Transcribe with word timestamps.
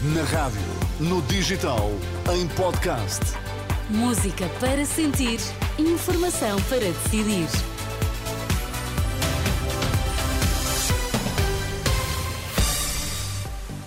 Na 0.00 0.22
rádio, 0.22 0.60
no 1.00 1.20
digital, 1.22 1.90
em 2.32 2.46
podcast. 2.50 3.18
Música 3.90 4.48
para 4.60 4.84
sentir, 4.84 5.40
informação 5.76 6.62
para 6.68 6.78
decidir. 6.78 7.48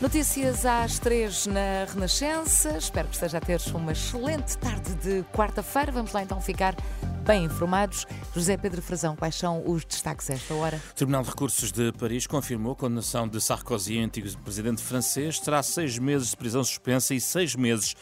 Notícias 0.01 0.65
às 0.65 0.99
três 0.99 1.45
na 1.45 1.85
Renascença. 1.93 2.77
Espero 2.77 3.07
que 3.07 3.13
esteja 3.13 3.37
a 3.37 3.41
ter 3.41 3.61
uma 3.73 3.93
excelente 3.93 4.57
tarde 4.57 4.93
de 4.95 5.23
quarta-feira. 5.31 5.93
Vamos 5.93 6.11
lá 6.11 6.23
então 6.23 6.41
ficar 6.41 6.75
bem 7.21 7.45
informados. 7.45 8.05
José 8.33 8.57
Pedro 8.57 8.81
Frazão, 8.81 9.15
quais 9.15 9.35
são 9.35 9.63
os 9.65 9.85
destaques 9.85 10.29
a 10.29 10.33
esta 10.33 10.53
hora? 10.53 10.81
O 10.91 10.95
Tribunal 10.95 11.23
de 11.23 11.29
Recursos 11.29 11.71
de 11.71 11.91
Paris 11.93 12.27
confirmou 12.27 12.73
a 12.73 12.75
condenação 12.75 13.27
de 13.27 13.39
Sarkozy, 13.39 13.99
antigo 13.99 14.29
presidente 14.39 14.81
francês, 14.81 15.39
terá 15.39 15.61
seis 15.61 15.97
meses 15.97 16.31
de 16.31 16.37
prisão 16.37 16.63
suspensa 16.63 17.13
e 17.13 17.21
seis 17.21 17.55
meses 17.55 17.95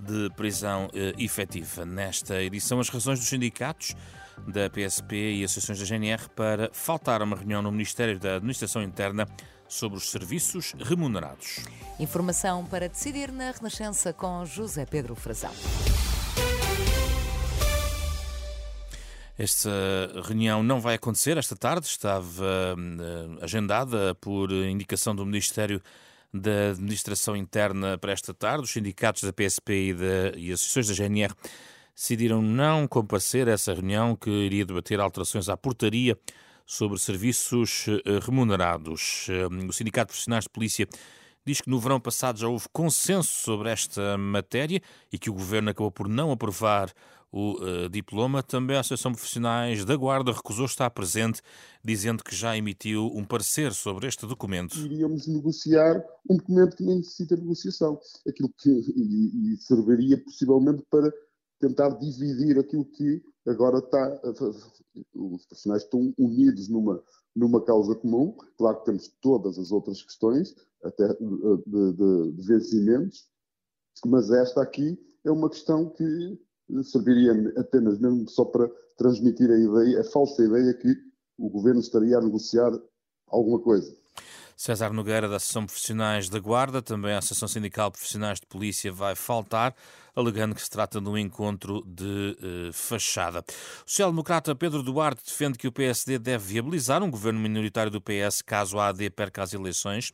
de 0.00 0.30
prisão 0.36 0.88
eh, 0.94 1.12
efetiva. 1.18 1.84
Nesta 1.84 2.42
edição, 2.42 2.80
as 2.80 2.88
razões 2.88 3.18
dos 3.20 3.28
sindicatos 3.28 3.94
da 4.46 4.68
PSP 4.68 5.34
e 5.34 5.44
associações 5.44 5.78
da 5.78 5.84
GNR 5.84 6.28
para 6.30 6.70
faltar 6.72 7.20
a 7.20 7.24
uma 7.24 7.36
reunião 7.36 7.62
no 7.62 7.70
Ministério 7.70 8.18
da 8.18 8.36
Administração 8.36 8.82
Interna 8.82 9.26
sobre 9.68 9.96
os 9.96 10.10
serviços 10.10 10.74
remunerados. 10.78 11.60
Informação 11.98 12.64
para 12.66 12.88
decidir 12.88 13.30
na 13.30 13.50
Renascença 13.50 14.12
com 14.12 14.44
José 14.44 14.84
Pedro 14.84 15.14
Frazão. 15.14 15.52
Esta 19.42 19.72
reunião 20.22 20.62
não 20.62 20.78
vai 20.78 20.94
acontecer 20.94 21.36
esta 21.36 21.56
tarde, 21.56 21.84
estava 21.84 22.76
uh, 22.76 23.44
agendada 23.44 24.14
por 24.20 24.52
indicação 24.52 25.16
do 25.16 25.26
Ministério 25.26 25.82
da 26.32 26.70
Administração 26.70 27.34
Interna 27.36 27.98
para 27.98 28.12
esta 28.12 28.32
tarde. 28.32 28.62
Os 28.62 28.70
sindicatos 28.70 29.24
da 29.24 29.32
PSP 29.32 29.88
e, 29.88 29.94
da, 29.94 30.38
e 30.38 30.52
associações 30.52 30.86
da 30.86 30.94
GNR 30.94 31.34
decidiram 31.92 32.40
não 32.40 32.86
comparecer 32.86 33.48
a 33.48 33.52
essa 33.54 33.74
reunião 33.74 34.14
que 34.14 34.30
iria 34.30 34.64
debater 34.64 35.00
alterações 35.00 35.48
à 35.48 35.56
portaria 35.56 36.16
sobre 36.64 36.96
serviços 37.00 37.86
eh, 37.88 38.20
remunerados. 38.24 39.26
Eh, 39.28 39.46
o 39.66 39.72
Sindicato 39.72 40.06
de 40.06 40.12
Profissionais 40.12 40.44
de 40.44 40.50
Polícia 40.50 40.86
diz 41.44 41.60
que 41.60 41.68
no 41.68 41.80
verão 41.80 41.98
passado 41.98 42.38
já 42.38 42.46
houve 42.46 42.66
consenso 42.72 43.32
sobre 43.32 43.70
esta 43.70 44.16
matéria 44.16 44.80
e 45.12 45.18
que 45.18 45.28
o 45.28 45.34
governo 45.34 45.70
acabou 45.70 45.90
por 45.90 46.08
não 46.08 46.30
aprovar 46.30 46.92
o 47.32 47.54
uh, 47.54 47.88
diploma. 47.88 48.42
Também 48.42 48.76
a 48.76 48.80
Associação 48.80 49.12
Profissionais 49.12 49.84
da 49.84 49.96
Guarda 49.96 50.32
recusou 50.32 50.66
estar 50.66 50.90
presente, 50.90 51.40
dizendo 51.82 52.22
que 52.22 52.36
já 52.36 52.56
emitiu 52.56 53.06
um 53.14 53.24
parecer 53.24 53.72
sobre 53.72 54.06
este 54.06 54.26
documento. 54.26 54.78
Iríamos 54.78 55.26
negociar 55.26 56.04
um 56.28 56.36
documento 56.36 56.76
que 56.76 56.84
nem 56.84 56.96
necessita 56.96 57.36
negociação, 57.36 57.98
aquilo 58.28 58.50
que 58.58 58.70
e, 58.70 59.54
e 59.54 59.56
serviria 59.56 60.22
possivelmente 60.22 60.84
para 60.90 61.10
tentar 61.58 61.90
dividir 61.90 62.58
aquilo 62.58 62.84
que 62.84 63.22
agora 63.46 63.78
está. 63.78 64.20
Os 65.14 65.46
profissionais 65.46 65.84
estão 65.84 66.12
unidos 66.18 66.68
numa, 66.68 67.02
numa 67.34 67.64
causa 67.64 67.94
comum. 67.94 68.36
Claro 68.58 68.80
que 68.80 68.84
temos 68.84 69.08
todas 69.22 69.58
as 69.58 69.72
outras 69.72 70.02
questões, 70.02 70.54
até 70.84 71.08
de, 71.14 71.92
de, 71.94 72.32
de 72.32 72.46
vencimentos, 72.46 73.26
mas 74.04 74.30
esta 74.30 74.60
aqui 74.60 74.98
é 75.24 75.30
uma 75.30 75.48
questão 75.48 75.88
que 75.88 76.38
serviria 76.82 77.32
apenas 77.58 77.98
mesmo 77.98 78.28
só 78.28 78.44
para 78.44 78.70
transmitir 78.96 79.50
a 79.50 79.58
ideia, 79.58 80.00
a 80.00 80.04
falsa 80.04 80.44
ideia 80.44 80.72
que 80.74 80.94
o 81.38 81.48
governo 81.48 81.80
estaria 81.80 82.16
a 82.16 82.20
negociar 82.20 82.70
alguma 83.28 83.58
coisa. 83.58 84.02
César 84.56 84.92
Nogueira, 84.92 85.28
da 85.28 85.36
Associação 85.36 85.66
Profissionais 85.66 86.28
da 86.28 86.38
Guarda, 86.38 86.80
também 86.80 87.12
a 87.12 87.18
Associação 87.18 87.48
Sindical 87.48 87.90
Profissionais 87.90 88.38
de 88.38 88.46
Polícia 88.46 88.92
vai 88.92 89.16
faltar, 89.16 89.74
alegando 90.14 90.54
que 90.54 90.62
se 90.62 90.70
trata 90.70 91.00
de 91.00 91.08
um 91.08 91.18
encontro 91.18 91.82
de 91.84 92.36
uh, 92.38 92.72
fachada. 92.72 93.40
O 93.84 93.90
social-democrata 93.90 94.54
Pedro 94.54 94.82
Duarte 94.82 95.24
defende 95.24 95.58
que 95.58 95.66
o 95.66 95.72
PSD 95.72 96.16
deve 96.16 96.44
viabilizar 96.44 97.02
um 97.02 97.10
governo 97.10 97.40
minoritário 97.40 97.90
do 97.90 98.00
PS 98.00 98.40
caso 98.40 98.78
a 98.78 98.88
AD 98.88 99.10
perca 99.10 99.42
as 99.42 99.52
eleições. 99.52 100.12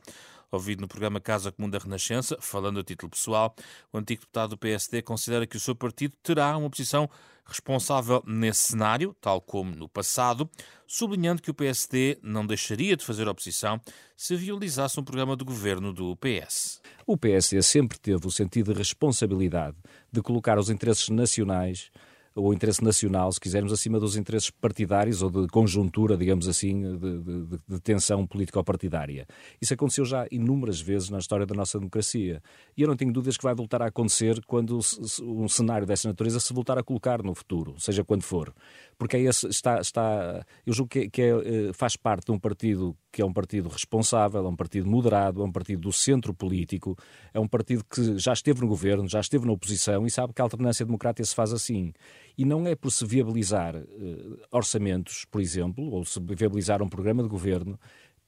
Ouvido 0.51 0.81
no 0.81 0.87
programa 0.87 1.19
Casa 1.19 1.51
Comum 1.51 1.69
da 1.69 1.77
Renascença, 1.77 2.35
falando 2.41 2.79
a 2.79 2.83
título 2.83 3.11
pessoal, 3.11 3.55
o 3.93 3.97
antigo 3.99 4.21
deputado 4.21 4.51
do 4.51 4.57
PSD 4.57 5.01
considera 5.03 5.45
que 5.45 5.57
o 5.57 5.59
seu 5.59 5.75
partido 5.75 6.15
terá 6.23 6.57
uma 6.57 6.69
posição 6.69 7.07
responsável 7.45 8.23
nesse 8.25 8.71
cenário, 8.71 9.15
tal 9.21 9.41
como 9.41 9.75
no 9.75 9.87
passado, 9.87 10.49
sublinhando 10.87 11.41
que 11.41 11.51
o 11.51 11.53
PSD 11.53 12.17
não 12.23 12.45
deixaria 12.45 12.95
de 12.95 13.05
fazer 13.05 13.27
oposição 13.27 13.79
se 14.15 14.35
violizasse 14.35 14.99
um 14.99 15.03
programa 15.03 15.35
de 15.35 15.43
governo 15.43 15.93
do 15.93 16.15
PS. 16.17 16.81
O 17.05 17.17
PSD 17.17 17.61
sempre 17.61 17.99
teve 17.99 18.25
o 18.25 18.31
sentido 18.31 18.71
de 18.73 18.77
responsabilidade 18.77 19.77
de 20.11 20.21
colocar 20.21 20.57
os 20.57 20.69
interesses 20.69 21.09
nacionais 21.09 21.91
o 22.39 22.53
interesse 22.53 22.83
nacional, 22.83 23.31
se 23.31 23.39
quisermos, 23.39 23.71
acima 23.71 23.99
dos 23.99 24.15
interesses 24.15 24.49
partidários 24.49 25.21
ou 25.21 25.29
de 25.29 25.47
conjuntura, 25.47 26.17
digamos 26.17 26.47
assim, 26.47 26.97
de, 26.97 27.19
de, 27.19 27.59
de 27.67 27.79
tensão 27.79 28.25
político-partidária. 28.25 29.27
Isso 29.61 29.73
aconteceu 29.73 30.05
já 30.05 30.25
inúmeras 30.31 30.79
vezes 30.79 31.09
na 31.09 31.19
história 31.19 31.45
da 31.45 31.53
nossa 31.53 31.77
democracia. 31.77 32.41
E 32.75 32.81
eu 32.81 32.87
não 32.87 32.95
tenho 32.95 33.11
dúvidas 33.11 33.37
que 33.37 33.43
vai 33.43 33.53
voltar 33.53 33.81
a 33.81 33.87
acontecer 33.87 34.39
quando 34.45 34.79
um 35.21 35.47
cenário 35.47 35.85
dessa 35.85 36.07
natureza 36.07 36.39
se 36.39 36.53
voltar 36.53 36.77
a 36.77 36.83
colocar 36.83 37.21
no 37.21 37.35
futuro, 37.35 37.75
seja 37.77 38.03
quando 38.03 38.23
for. 38.23 38.53
Porque 38.97 39.17
é 39.17 39.21
esse, 39.21 39.47
está, 39.47 39.79
está, 39.79 40.45
eu 40.65 40.73
julgo 40.73 40.89
que, 40.89 41.09
que 41.09 41.21
é, 41.21 41.29
eh, 41.29 41.73
faz 41.73 41.95
parte 41.95 42.25
de 42.25 42.31
um 42.31 42.39
partido 42.39 42.95
que 43.11 43.21
é 43.21 43.25
um 43.25 43.33
partido 43.33 43.69
responsável, 43.69 44.45
é 44.45 44.47
um 44.47 44.55
partido 44.55 44.87
moderado, 44.87 45.41
é 45.41 45.45
um 45.45 45.51
partido 45.51 45.81
do 45.81 45.93
centro 45.93 46.33
político, 46.33 46.97
é 47.33 47.39
um 47.39 47.47
partido 47.47 47.83
que 47.83 48.17
já 48.17 48.33
esteve 48.33 48.61
no 48.61 48.67
governo, 48.67 49.07
já 49.07 49.19
esteve 49.19 49.45
na 49.45 49.51
oposição 49.51 50.05
e 50.05 50.11
sabe 50.11 50.33
que 50.33 50.41
a 50.41 50.43
alternância 50.43 50.85
democrática 50.85 51.25
se 51.25 51.35
faz 51.35 51.51
assim. 51.51 51.93
E 52.37 52.45
não 52.45 52.67
é 52.67 52.75
por 52.75 52.91
se 52.91 53.05
viabilizar 53.05 53.75
uh, 53.75 54.39
orçamentos, 54.51 55.25
por 55.29 55.41
exemplo, 55.41 55.83
ou 55.91 56.05
se 56.05 56.19
viabilizar 56.19 56.81
um 56.81 56.89
programa 56.89 57.23
de 57.23 57.29
governo, 57.29 57.79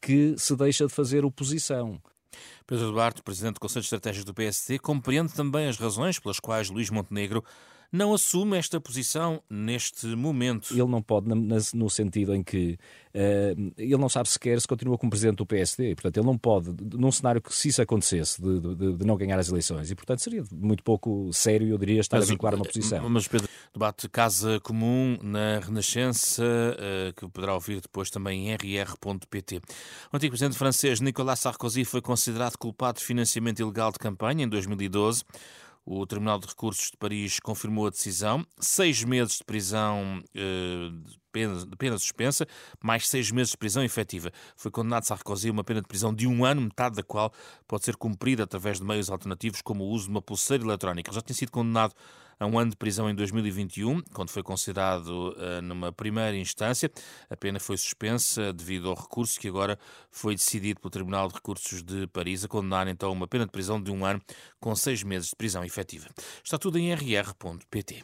que 0.02 0.36
se 0.38 0.56
deixa 0.56 0.88
de 0.88 0.94
fazer 0.94 1.24
oposição. 1.24 2.02
Pedro 2.66 2.92
Duarte, 2.92 3.22
Presidente 3.22 3.56
do 3.56 3.59
Conselho 3.59 3.81
de 3.81 3.88
Estratégias 3.88 4.25
do 4.25 4.34
PSD, 4.34 4.80
compreende 4.80 5.34
também 5.34 5.68
as 5.68 5.78
razões 5.78 6.18
pelas 6.18 6.40
quais 6.40 6.69
Luís 6.69 6.90
Montenegro 6.90 7.44
não 7.91 8.13
assume 8.13 8.57
esta 8.57 8.79
posição 8.79 9.44
neste 9.50 10.07
momento. 10.07 10.72
Ele 10.72 10.85
não 10.85 11.02
pode, 11.02 11.28
no 11.74 11.90
sentido 11.90 12.34
em 12.34 12.41
que 12.41 12.78
uh, 13.13 13.74
ele 13.78 13.97
não 13.97 14.07
sabe 14.07 14.29
sequer 14.29 14.59
se 14.62 14.68
continua 14.68 14.97
como 14.97 15.09
presidente 15.09 15.38
do 15.38 15.46
PSD, 15.46 15.94
portanto, 15.96 16.18
ele 16.18 16.25
não 16.25 16.38
pode, 16.38 16.74
num 16.97 17.12
cenário 17.12 17.41
que 17.41 17.53
se 17.53 17.68
isso 17.68 17.81
acontecesse, 17.81 18.41
de, 18.41 18.59
de, 18.59 18.94
de 18.94 19.06
não 19.06 19.18
ganhar 19.18 19.38
as 19.38 19.50
eleições, 19.50 19.91
e 19.91 19.96
portanto 19.96 20.19
seria 20.19 20.44
muito 20.51 20.84
pouco 20.84 21.31
sério, 21.34 21.68
eu 21.68 21.78
diria, 21.78 22.00
estar 22.00 22.18
mas, 22.18 22.30
a 22.30 22.31
vincular 22.31 22.56
uma 22.56 22.63
posição. 22.63 23.09
Mas, 23.09 23.28
Pedro, 23.28 23.50
debate 23.74 24.07
Casa 24.07 24.59
Comum 24.62 25.18
na 25.22 25.59
Renascença, 25.59 26.44
uh, 26.44 27.13
que 27.13 27.28
poderá 27.28 27.53
ouvir 27.53 27.81
depois 27.81 28.09
também 28.09 28.50
em 28.50 28.56
rr.pt. 28.56 29.62
O 30.12 30.16
antigo 30.16 30.31
presidente 30.31 30.57
francês 30.57 31.01
Nicolas 31.01 31.40
Sarkozy 31.40 31.84
foi 31.84 32.01
considerado 32.01 32.57
culpado 32.57 33.00
de 33.00 33.06
financiamento 33.06 33.59
ilegal 33.59 33.91
de 33.91 34.00
campanha 34.00 34.46
em 34.46 34.47
2012. 34.47 35.24
O 35.86 36.06
Tribunal 36.06 36.40
de 36.40 36.47
Recursos 36.47 36.92
de 36.92 36.97
Paris 36.97 37.40
confirmou 37.40 37.88
a 37.88 37.90
decisão. 37.90 38.46
Seis 38.59 39.03
meses 39.03 39.38
de 39.38 39.44
prisão 39.44 40.22
eh, 40.36 40.90
de 40.92 41.19
pena, 41.31 41.68
pena 41.78 41.97
suspensa, 41.97 42.46
mais 42.84 43.08
seis 43.08 43.31
meses 43.31 43.52
de 43.52 43.58
prisão 43.58 43.84
efetiva. 43.84 44.31
Foi 44.56 44.69
condenado 44.69 45.06
Sarkozy 45.06 45.50
a 45.50 45.52
uma 45.52 45.64
pena 45.64 45.81
de 45.81 45.88
prisão 45.88 46.14
de 46.14 46.28
um 46.28 46.46
ano, 46.46 46.62
metade 46.62 46.96
da 46.96 47.03
qual 47.03 47.34
pode 47.68 47.84
ser 47.84 47.96
cumprida 47.96 48.44
através 48.44 48.80
de 48.80 48.86
meios 48.86 49.09
alternativos, 49.09 49.62
como 49.62 49.84
o 49.84 49.90
uso 49.90 50.06
de 50.06 50.12
uma 50.12 50.22
pulseira 50.22 50.64
eletrónica. 50.64 51.09
Ele 51.09 51.16
já 51.16 51.22
tinha 51.22 51.36
sido 51.36 51.52
condenado 51.52 51.96
a 52.41 52.47
um 52.47 52.57
ano 52.57 52.72
de 52.72 52.75
prisão 52.75 53.07
em 53.07 53.13
2021, 53.13 54.02
quando 54.13 54.31
foi 54.31 54.41
considerado 54.41 55.35
uh, 55.38 55.62
numa 55.62 55.91
primeira 55.91 56.35
instância. 56.35 56.91
A 57.29 57.38
pena 57.38 57.59
foi 57.59 57.78
suspensa 57.78 58.52
devido 58.52 58.90
ao 58.90 58.96
recurso 58.96 59.40
que 59.40 59.47
agora 59.47 59.78
foi 60.09 60.34
decidido 60.34 60.80
pelo 60.80 60.90
Tribunal 60.90 61.28
de 61.28 61.35
Recursos 61.35 61.84
de 61.84 62.07
Paris 62.07 62.44
a 62.44 62.47
condenar 62.47 62.88
então 62.88 63.12
uma 63.12 63.28
pena 63.28 63.45
de 63.45 63.51
prisão 63.51 63.80
de 63.80 63.92
um 63.92 64.04
ano 64.04 64.19
com 64.60 64.75
seis 64.75 65.04
meses 65.04 65.30
de 65.30 65.36
prisão 65.36 65.63
efetiva. 65.63 66.07
Está 66.44 66.57
tudo 66.57 66.80
em 66.80 66.92
rr.pt. 66.92 68.00